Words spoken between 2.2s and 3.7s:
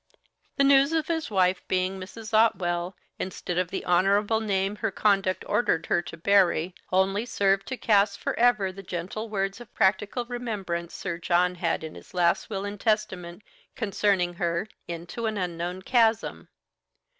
Otwell, instead of